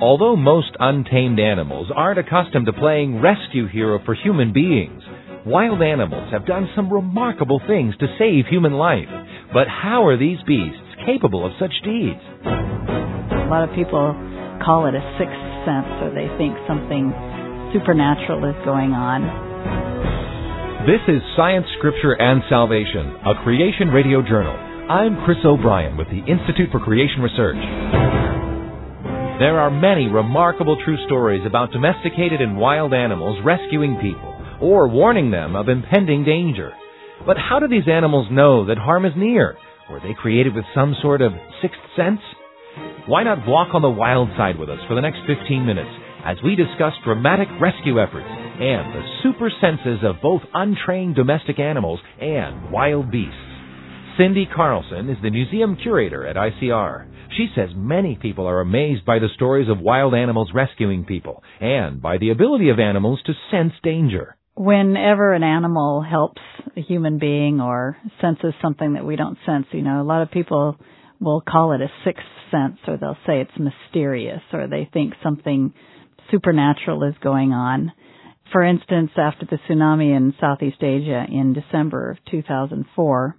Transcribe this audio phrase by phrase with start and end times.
[0.00, 5.02] Although most untamed animals aren't accustomed to playing rescue hero for human beings,
[5.46, 9.08] wild animals have done some remarkable things to save human life.
[9.52, 12.18] But how are these beasts capable of such deeds?
[12.42, 14.18] A lot of people
[14.66, 17.14] call it a sixth sense or they think something
[17.70, 19.22] supernatural is going on.
[20.90, 24.58] This is Science, Scripture, and Salvation, a Creation Radio Journal.
[24.90, 28.03] I'm Chris O'Brien with the Institute for Creation Research.
[29.44, 35.30] There are many remarkable true stories about domesticated and wild animals rescuing people or warning
[35.30, 36.72] them of impending danger.
[37.26, 39.58] But how do these animals know that harm is near?
[39.90, 42.20] Were they created with some sort of sixth sense?
[43.06, 45.92] Why not walk on the wild side with us for the next 15 minutes
[46.24, 52.00] as we discuss dramatic rescue efforts and the super senses of both untrained domestic animals
[52.18, 53.53] and wild beasts?
[54.16, 57.08] Cindy Carlson is the museum curator at ICR.
[57.36, 62.00] She says many people are amazed by the stories of wild animals rescuing people and
[62.00, 64.36] by the ability of animals to sense danger.
[64.54, 66.40] Whenever an animal helps
[66.76, 70.30] a human being or senses something that we don't sense, you know, a lot of
[70.30, 70.76] people
[71.20, 75.74] will call it a sixth sense or they'll say it's mysterious or they think something
[76.30, 77.90] supernatural is going on.
[78.52, 83.36] For instance, after the tsunami in Southeast Asia in December of 2004,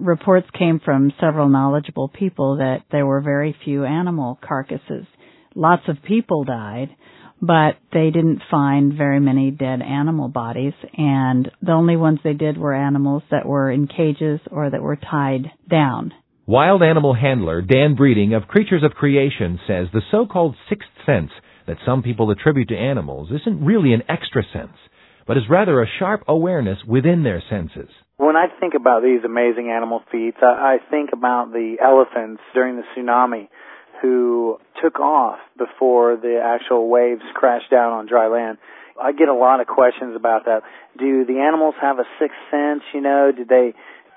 [0.00, 5.06] reports came from several knowledgeable people that there were very few animal carcasses.
[5.54, 6.88] Lots of people died,
[7.40, 12.58] but they didn't find very many dead animal bodies, and the only ones they did
[12.58, 16.12] were animals that were in cages or that were tied down.
[16.46, 21.30] Wild animal handler Dan Breeding of Creatures of Creation says the so-called sixth sense
[21.66, 24.76] that some people attribute to animals isn't really an extra sense,
[25.26, 27.88] but is rather a sharp awareness within their senses.
[28.20, 32.76] When I think about these amazing animal feats, I, I think about the elephants during
[32.76, 33.48] the tsunami
[34.02, 38.58] who took off before the actual waves crashed down on dry land.
[39.02, 40.64] I get a lot of questions about that.
[40.98, 42.82] Do the animals have a sixth sense?
[42.92, 43.72] You know, did they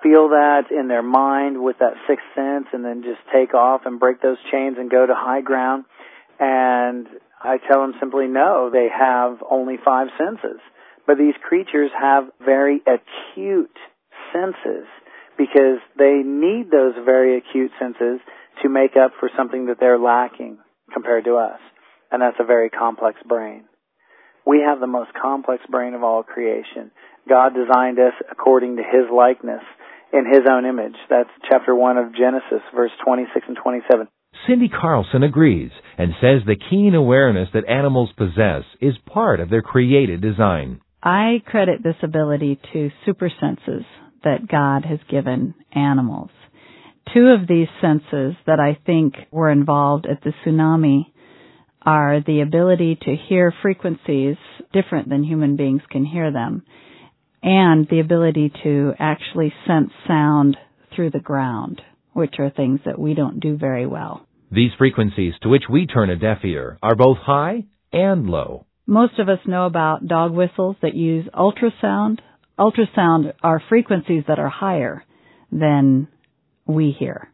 [0.00, 3.98] feel that in their mind with that sixth sense and then just take off and
[3.98, 5.86] break those chains and go to high ground?
[6.38, 7.08] And
[7.42, 10.60] I tell them simply no, they have only five senses.
[11.08, 13.72] But these creatures have very acute
[14.30, 14.84] senses
[15.38, 18.20] because they need those very acute senses
[18.62, 20.58] to make up for something that they're lacking
[20.92, 21.60] compared to us.
[22.12, 23.64] And that's a very complex brain.
[24.46, 26.90] We have the most complex brain of all creation.
[27.26, 29.62] God designed us according to His likeness
[30.12, 30.96] in His own image.
[31.08, 34.08] That's chapter 1 of Genesis, verse 26 and 27.
[34.46, 39.62] Cindy Carlson agrees and says the keen awareness that animals possess is part of their
[39.62, 40.82] created design.
[41.02, 43.84] I credit this ability to super senses
[44.24, 46.30] that God has given animals.
[47.14, 51.06] Two of these senses that I think were involved at the tsunami
[51.82, 54.36] are the ability to hear frequencies
[54.72, 56.64] different than human beings can hear them
[57.42, 60.56] and the ability to actually sense sound
[60.94, 61.80] through the ground,
[62.12, 64.26] which are things that we don't do very well.
[64.50, 68.66] These frequencies to which we turn a deaf ear are both high and low.
[68.90, 72.20] Most of us know about dog whistles that use ultrasound.
[72.58, 75.04] Ultrasound are frequencies that are higher
[75.52, 76.08] than
[76.66, 77.30] we hear.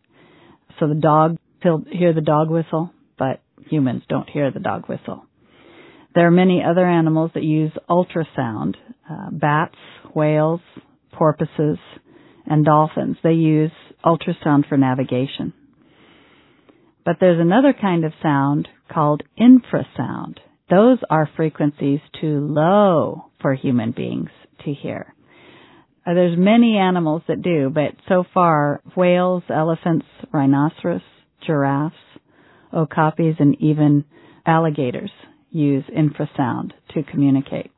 [0.81, 5.27] So the dog will hear the dog whistle, but humans don't hear the dog whistle.
[6.17, 8.75] There are many other animals that use ultrasound.
[9.09, 9.77] Uh, bats,
[10.13, 10.61] whales,
[11.13, 11.79] porpoises,
[12.47, 13.17] and dolphins.
[13.23, 13.71] They use
[14.05, 15.53] ultrasound for navigation.
[17.05, 20.39] But there's another kind of sound called infrasound.
[20.71, 24.31] Those are frequencies too low for human beings
[24.65, 25.15] to hear.
[26.07, 31.03] Uh, there's many animals that do, but so far, whales, elephants, rhinoceros,
[31.47, 31.95] giraffes,
[32.73, 34.05] okapis, and even
[34.47, 35.11] alligators
[35.51, 37.71] use infrasound to communicate.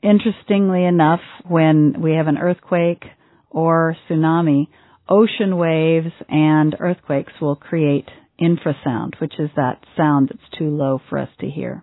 [0.00, 3.04] Interestingly enough, when we have an earthquake
[3.50, 4.68] or tsunami,
[5.08, 8.08] ocean waves and earthquakes will create
[8.40, 11.82] infrasound, which is that sound that's too low for us to hear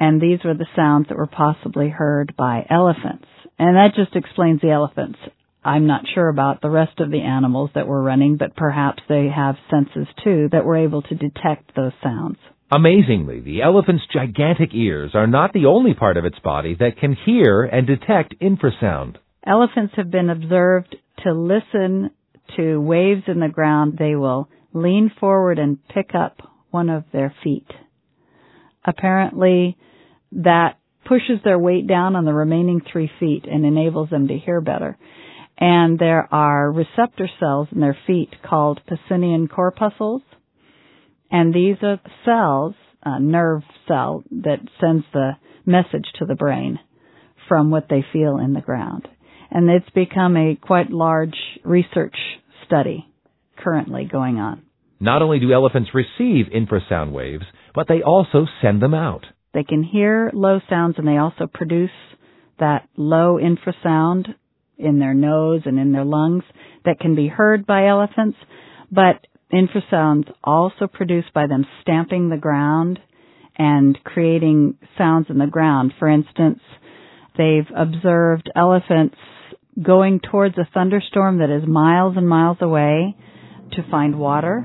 [0.00, 3.26] and these were the sounds that were possibly heard by elephants.
[3.58, 5.18] And that just explains the elephants.
[5.62, 9.28] I'm not sure about the rest of the animals that were running, but perhaps they
[9.28, 12.38] have senses too that were able to detect those sounds.
[12.72, 17.14] Amazingly, the elephant's gigantic ears are not the only part of its body that can
[17.26, 19.16] hear and detect infrasound.
[19.46, 22.10] Elephants have been observed to listen
[22.56, 23.98] to waves in the ground.
[23.98, 26.38] They will lean forward and pick up
[26.70, 27.68] one of their feet.
[28.84, 29.76] Apparently,
[30.32, 34.60] that pushes their weight down on the remaining three feet and enables them to hear
[34.60, 34.96] better.
[35.58, 40.22] And there are receptor cells in their feet called Pacinian corpuscles.
[41.30, 42.74] And these are cells,
[43.04, 45.32] a nerve cell that sends the
[45.66, 46.78] message to the brain
[47.48, 49.08] from what they feel in the ground.
[49.50, 52.14] And it's become a quite large research
[52.66, 53.06] study
[53.58, 54.62] currently going on.
[55.00, 57.44] Not only do elephants receive infrasound waves,
[57.74, 59.24] but they also send them out.
[59.52, 61.90] They can hear low sounds and they also produce
[62.58, 64.34] that low infrasound
[64.78, 66.44] in their nose and in their lungs
[66.84, 68.38] that can be heard by elephants,
[68.90, 72.98] but infrasounds also produced by them stamping the ground
[73.58, 75.92] and creating sounds in the ground.
[75.98, 76.60] For instance,
[77.36, 79.16] they've observed elephants
[79.82, 83.16] going towards a thunderstorm that is miles and miles away
[83.72, 84.64] to find water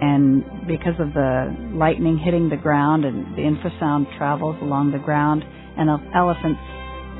[0.00, 5.44] and because of the lightning hitting the ground and the infrasound travels along the ground
[5.76, 6.60] and elephants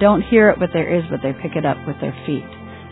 [0.01, 2.45] don't hear it with their ears but they pick it up with their feet.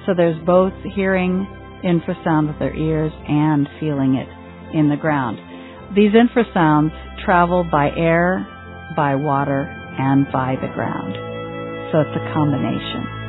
[0.07, 1.47] So there's both hearing
[1.85, 4.29] infrasound with their ears and feeling it
[4.77, 5.39] in the ground.
[5.95, 6.93] These infrasounds
[7.25, 8.47] travel by air,
[8.97, 9.69] by water,
[9.99, 11.15] and by the ground.
[11.93, 13.21] So it's a combination.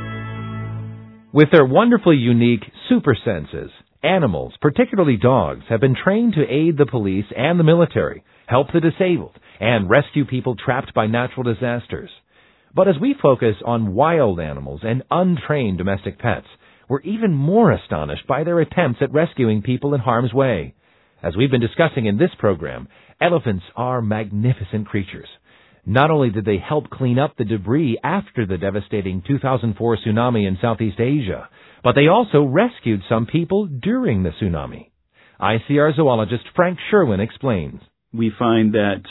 [1.33, 3.71] With their wonderfully unique super senses,
[4.04, 8.80] animals, particularly dogs, have been trained to aid the police and the military, help the
[8.80, 12.10] disabled, and rescue people trapped by natural disasters.
[12.76, 16.48] But as we focus on wild animals and untrained domestic pets,
[16.90, 20.74] we're even more astonished by their attempts at rescuing people in harm's way.
[21.22, 22.90] As we've been discussing in this program,
[23.22, 25.30] elephants are magnificent creatures.
[25.86, 30.58] Not only did they help clean up the debris after the devastating 2004 tsunami in
[30.62, 31.50] Southeast Asia,
[31.84, 34.90] but they also rescued some people during the tsunami.
[35.40, 37.82] ICR zoologist Frank Sherwin explains.
[38.14, 39.04] We find that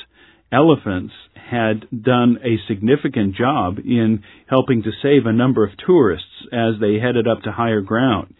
[0.50, 6.74] elephants had done a significant job in helping to save a number of tourists as
[6.80, 8.34] they headed up to higher ground.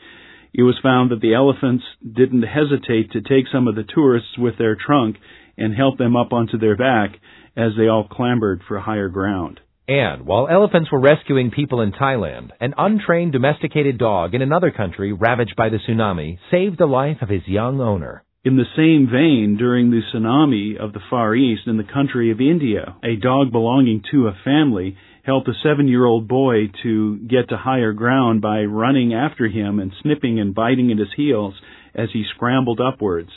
[0.55, 4.59] It was found that the elephants didn't hesitate to take some of the tourists with
[4.59, 5.17] their trunk
[5.57, 7.17] and help them up onto their back
[7.57, 9.61] as they all clambered for higher ground.
[9.93, 15.13] And while elephants were rescuing people in Thailand, an untrained domesticated dog in another country
[15.13, 18.25] ravaged by the tsunami saved the life of his young owner.
[18.43, 22.41] In the same vein, during the tsunami of the Far East in the country of
[22.41, 27.51] India, a dog belonging to a family helped a seven year old boy to get
[27.51, 31.53] to higher ground by running after him and snipping and biting at his heels
[31.95, 33.29] as he scrambled upwards.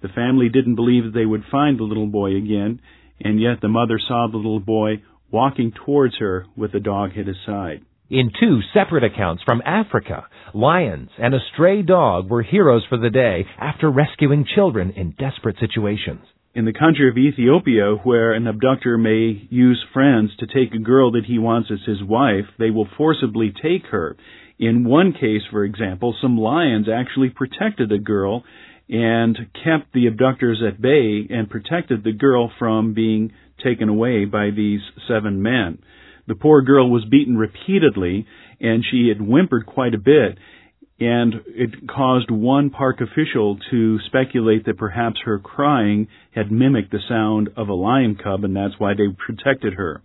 [0.00, 2.80] The family didn't believe that they would find the little boy again,
[3.20, 5.02] and yet the mother saw the little boy
[5.34, 7.82] walking towards her with the dog at his side.
[8.08, 13.10] In two separate accounts from Africa, lions and a stray dog were heroes for the
[13.10, 16.20] day after rescuing children in desperate situations.
[16.54, 21.10] In the country of Ethiopia, where an abductor may use friends to take a girl
[21.10, 24.16] that he wants as his wife, they will forcibly take her.
[24.60, 28.44] In one case, for example, some lions actually protected a girl
[28.88, 33.32] and kept the abductors at bay and protected the girl from being
[33.64, 35.78] taken away by these seven men.
[36.26, 38.26] The poor girl was beaten repeatedly
[38.60, 40.38] and she had whimpered quite a bit
[41.00, 47.00] and it caused one park official to speculate that perhaps her crying had mimicked the
[47.08, 50.02] sound of a lion cub and that's why they protected her.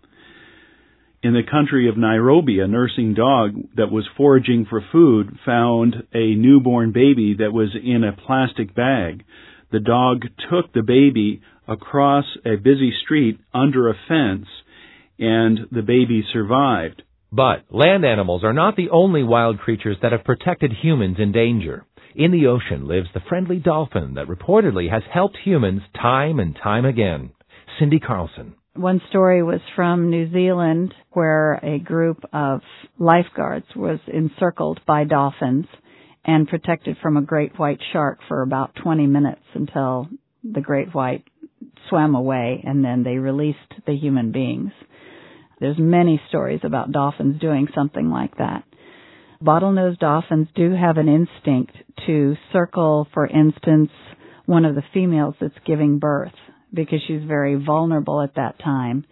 [1.21, 6.33] In the country of Nairobi, a nursing dog that was foraging for food found a
[6.33, 9.25] newborn baby that was in a plastic bag.
[9.71, 14.47] The dog took the baby across a busy street under a fence
[15.19, 17.03] and the baby survived.
[17.31, 21.85] But land animals are not the only wild creatures that have protected humans in danger.
[22.15, 26.85] In the ocean lives the friendly dolphin that reportedly has helped humans time and time
[26.85, 27.31] again.
[27.77, 28.55] Cindy Carlson.
[28.75, 32.61] One story was from New Zealand where a group of
[32.97, 35.67] lifeguards was encircled by dolphins
[36.25, 40.07] and protected from a great white shark for about 20 minutes until
[40.43, 41.23] the great white
[41.89, 44.71] swam away and then they released the human beings.
[45.59, 48.63] There's many stories about dolphins doing something like that.
[49.43, 53.89] Bottlenose dolphins do have an instinct to circle, for instance,
[54.45, 56.33] one of the females that's giving birth
[56.73, 59.05] because she's very vulnerable at that time.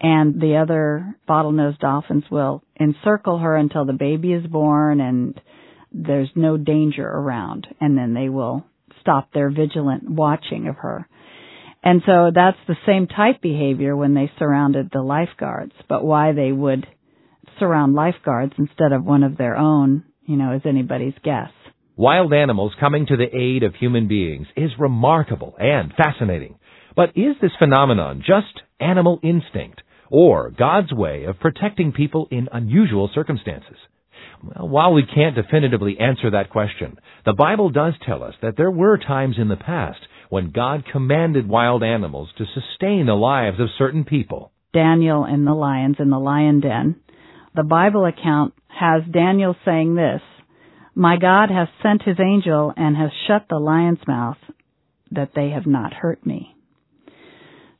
[0.00, 5.40] And the other bottlenose dolphins will encircle her until the baby is born and
[5.92, 7.66] there's no danger around.
[7.80, 8.64] And then they will
[9.00, 11.08] stop their vigilant watching of her.
[11.82, 16.52] And so that's the same type behavior when they surrounded the lifeguards, but why they
[16.52, 16.86] would
[17.58, 21.50] surround lifeguards instead of one of their own, you know, is anybody's guess.
[21.96, 26.58] Wild animals coming to the aid of human beings is remarkable and fascinating.
[26.94, 33.10] But is this phenomenon just animal instinct or God's way of protecting people in unusual
[33.14, 33.76] circumstances?
[34.56, 38.98] While we can't definitively answer that question, the Bible does tell us that there were
[38.98, 44.04] times in the past when God commanded wild animals to sustain the lives of certain
[44.04, 44.50] people.
[44.72, 46.96] Daniel and the lions in the lion den.
[47.54, 50.22] The Bible account has Daniel saying this,
[50.94, 54.38] My God has sent his angel and has shut the lion's mouth
[55.10, 56.51] that they have not hurt me.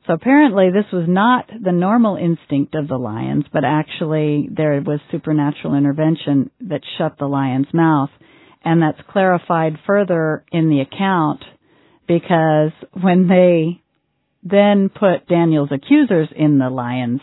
[0.05, 4.99] So apparently this was not the normal instinct of the lions, but actually there was
[5.11, 8.09] supernatural intervention that shut the lion's mouth.
[8.65, 11.43] And that's clarified further in the account
[12.07, 13.81] because when they
[14.43, 17.21] then put Daniel's accusers in the lion's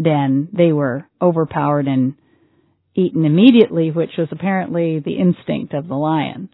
[0.00, 2.14] den, they were overpowered and
[2.94, 6.48] eaten immediately, which was apparently the instinct of the lion.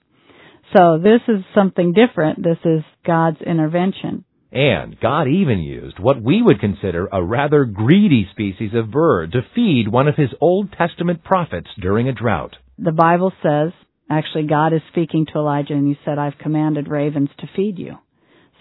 [0.77, 2.43] So this is something different.
[2.43, 4.25] This is God's intervention.
[4.51, 9.43] And God even used what we would consider a rather greedy species of bird to
[9.55, 12.57] feed one of his Old Testament prophets during a drought.
[12.79, 13.73] The Bible says,
[14.11, 17.97] actually God is speaking to Elijah and he said, I've commanded ravens to feed you.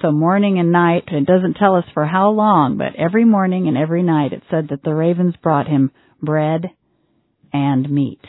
[0.02, 3.78] So morning and night, it doesn't tell us for how long, but every morning and
[3.78, 5.92] every night it said that the ravens brought him
[6.22, 6.66] bread
[7.54, 8.22] and meat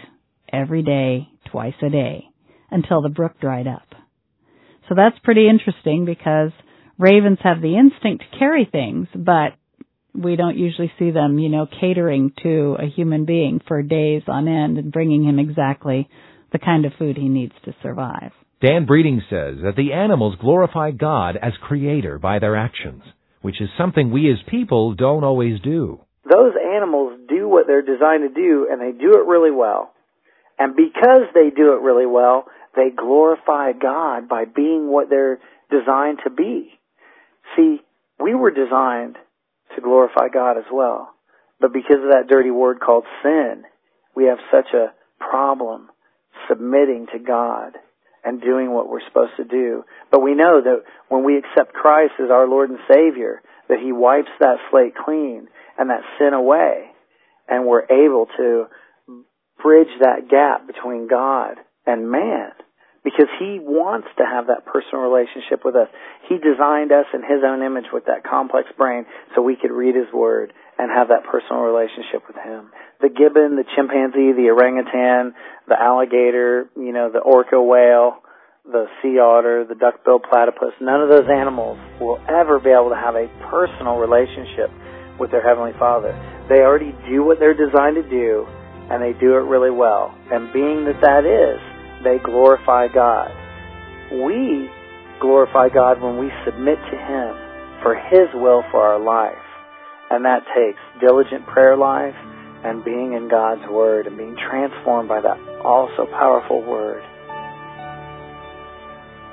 [0.51, 2.25] every day, twice a day,
[2.71, 3.89] until the brook dried up.
[4.89, 6.53] So that's pretty interesting because
[6.99, 9.53] ravens have the instinct to carry things, but
[10.15, 14.49] we don't usually see them, you know, catering to a human being for days on
[14.49, 16.09] end and bringing him exactly
[16.53, 18.33] the kind of food he needs to survive.
[18.61, 23.03] Dan Breeding says that the animals glorify God as creator by their actions,
[23.41, 26.01] which is something we as people don't always do.
[26.25, 29.93] Those animals do what they're designed to do and they do it really well.
[30.59, 35.39] And because they do it really well, they glorify God by being what they're
[35.71, 36.73] designed to be.
[37.57, 37.81] See,
[38.21, 39.17] we were designed
[39.75, 41.11] to glorify God as well.
[41.61, 43.65] But because of that dirty word called sin,
[44.15, 45.89] we have such a problem
[46.49, 47.73] submitting to God
[48.25, 49.85] and doing what we're supposed to do.
[50.11, 53.93] But we know that when we accept Christ as our Lord and Savior, that He
[53.93, 56.87] wipes that slate clean and that sin away,
[57.49, 58.67] and we're able to
[59.63, 62.53] bridge that gap between God and man
[63.09, 65.89] because he wants to have that personal relationship with us.
[66.29, 69.97] He designed us in his own image with that complex brain so we could read
[69.97, 72.69] his word and have that personal relationship with him.
[73.01, 75.33] The gibbon, the chimpanzee, the orangutan,
[75.65, 78.21] the alligator, you know, the orca whale,
[78.69, 83.01] the sea otter, the duck-billed platypus, none of those animals will ever be able to
[83.01, 84.69] have a personal relationship
[85.17, 86.13] with their heavenly father.
[86.53, 88.45] They already do what they're designed to do
[88.93, 90.13] and they do it really well.
[90.29, 91.61] And being that that is,
[92.05, 93.31] they glorify God.
[94.13, 94.71] We
[95.21, 97.35] glorify God when we submit to Him
[97.83, 99.43] for His will for our life.
[100.11, 102.17] And that takes diligent prayer life
[102.65, 107.03] and being in God's Word and being transformed by that also powerful Word.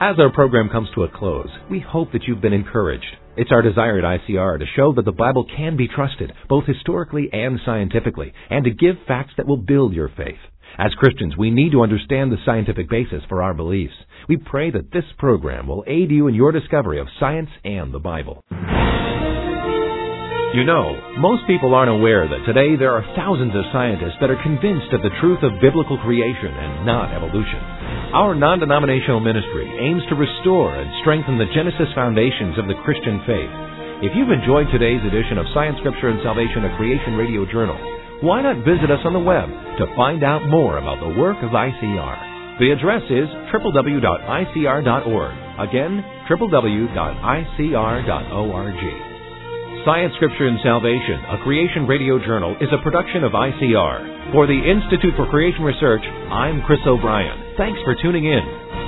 [0.02, 3.16] As our program comes to a close, we hope that you've been encouraged.
[3.38, 7.30] It's our desire at ICR to show that the Bible can be trusted, both historically
[7.32, 10.40] and scientifically, and to give facts that will build your faith.
[10.78, 13.96] As Christians, we need to understand the scientific basis for our beliefs.
[14.28, 18.04] We pray that this program will aid you in your discovery of science and the
[18.04, 18.44] Bible.
[20.52, 24.44] You know, most people aren't aware that today there are thousands of scientists that are
[24.44, 27.60] convinced of the truth of biblical creation and not evolution.
[28.12, 33.24] Our non denominational ministry aims to restore and strengthen the Genesis foundations of the Christian
[33.24, 33.52] faith.
[34.04, 37.80] If you've enjoyed today's edition of Science, Scripture, and Salvation, a Creation Radio Journal,
[38.22, 41.52] why not visit us on the web to find out more about the work of
[41.52, 42.60] ICR?
[42.60, 45.34] The address is www.icr.org.
[45.60, 46.76] Again, www.icr.org.
[49.86, 54.32] Science, Scripture, and Salvation, a Creation Radio Journal, is a production of ICR.
[54.32, 57.56] For the Institute for Creation Research, I'm Chris O'Brien.
[57.58, 58.85] Thanks for tuning in.